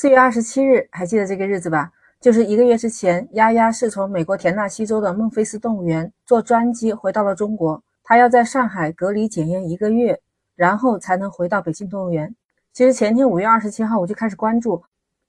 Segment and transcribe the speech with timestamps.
[0.00, 1.92] 四月二十七日，还记得这个日子吧？
[2.22, 7.82] 就是一个月之前，丫丫是从美国田纳西州的孟菲斯动物园坐专机回到了中国。
[8.02, 10.18] 她要在上海隔离检验一个月，
[10.56, 12.34] 然后才能回到北京动物园。
[12.72, 14.82] 其实前天五月二十七号我就开始关注，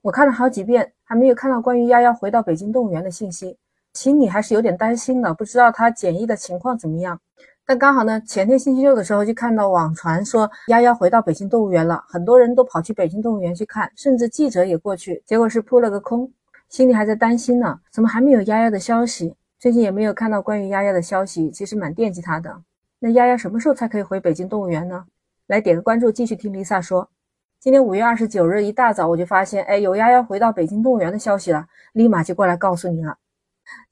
[0.00, 3.58] 我看了好几遍，还没有看到关于丫丫回到北京动物园的信息，
[3.92, 7.20] 心里还是有点担心的，不知道她检疫的情况怎么样。
[7.66, 16.30] 但刚好呢，前天星期六的时候就看到网传说丫丫回到北京动物园了，很多人都跑去北京动物园去看，甚至记者也过去，结果是扑了个空，
[16.68, 19.34] 心里还在担心呢，怎么还没有丫丫的消息？
[19.58, 22.54] 最近也没有看到关于丫丫的消息，其实蛮惦记她的。
[22.98, 25.06] 那丫丫什么时候才可以回北京动物园呢？
[25.46, 27.08] 来点个关注，继续听 Lisa 说。
[27.60, 33.16] 今天五月二十九日一大早我就发现，哎，有丫丫回到北京动物园的消息了，立马就过来告诉你了。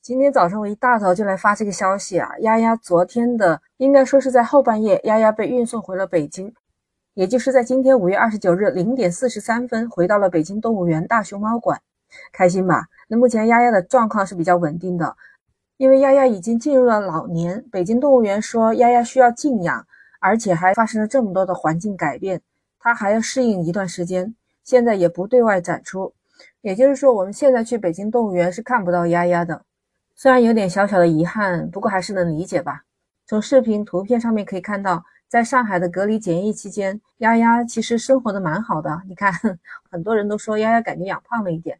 [0.00, 6.52] 今天早上我一大早就来发这个消息啊，丫丫昨天的应该说是在后半夜，丫丫被运送回了北京，
[7.14, 11.80] 也就是在今天五月二十九日零点四十三分回到了北京动物园大熊猫馆，
[12.32, 12.86] 开心吧？
[13.08, 15.16] 那目前丫丫的状况是比较稳定的，
[15.76, 19.86] 因为丫丫已经进入了老年，北京动物园说丫丫需要静养，
[20.20, 22.40] 而且还发生了这么多的环境改变，
[22.78, 26.12] 它还要适应一段时间，现在也不对外展出，
[26.60, 29.64] 也就是说我们现在去北京动物园是看不到丫丫的。
[30.14, 32.82] 虽然有点小小的遗憾，不过还是能理解吧。
[33.26, 39.02] 从视频图片上面可以看到，在上海的隔离检疫期间，丫丫其实生活的蛮好的。
[39.08, 39.32] 你看，
[39.90, 41.78] 很多人都说丫丫感觉养胖了一点。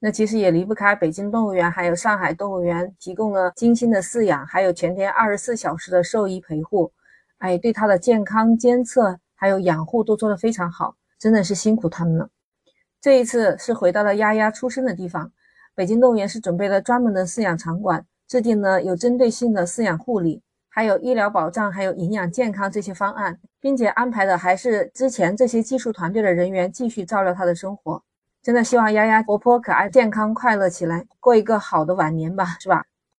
[0.00, 6.92] 那其实也离不开北京动物园还有上海动物园提供了精心的饲养，还有全天二十四小时的兽医陪护。
[7.38, 12.28] 哎，对它的健康监测还有养护都做得非常好，真的是辛苦他们了。
[13.00, 15.30] 这一次是回到了丫丫出生的地方。
[15.74, 28.02] 北京动物园是准备了专门的饲养场馆，制定了有针对性的饲养护理，还有医疗保障，还有营养健康这些方案，并且安排的还是之前这些技术团队的人员继续照料它的生活。
[28.42, 32.84] 真的希望丫丫活泼可爱、健康快乐起来，过一个好的晚年吧，是吧？